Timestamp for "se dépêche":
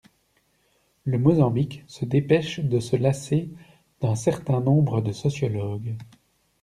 1.85-2.59